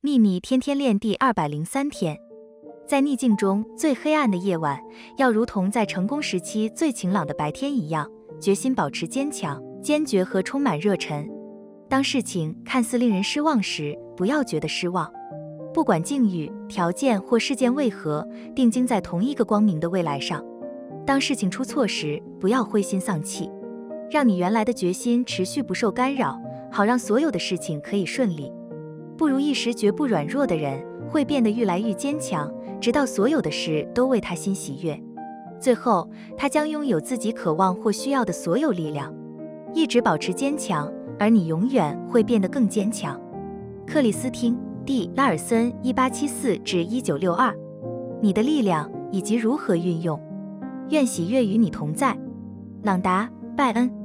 [0.00, 2.16] 秘密天天练第二百零三天，
[2.86, 4.80] 在逆境中最黑暗的夜晚，
[5.16, 8.08] 要如同在成功时期最晴朗的白天一样，
[8.40, 11.28] 决心保持坚强、坚决和充满热忱。
[11.88, 15.12] 当事情看似令人失望时，不要觉得失望。
[15.74, 18.24] 不管境遇、条件或事件为何，
[18.54, 20.40] 定睛在同一个光明的未来上。
[21.04, 23.50] 当事情出错时，不要灰心丧气，
[24.08, 26.40] 让你原来的决心持续不受干扰，
[26.70, 28.52] 好让所有的事情可以顺利。
[29.18, 30.80] 不如一时绝不软弱的人，
[31.10, 32.48] 会变得愈来愈坚强，
[32.80, 34.98] 直到所有的事都为他心喜悦。
[35.58, 39.12] 最后，他将拥有自己渴望或需要的所有力量。
[39.74, 43.20] 一直保持坚强，而你永远会变得更坚强。
[43.84, 47.52] 克里斯汀·蒂拉尔森（一八七四至一九六二），
[48.22, 50.18] 你的力量以及如何运用，
[50.90, 52.16] 愿喜悦与你同在。
[52.84, 53.97] 朗达·拜恩。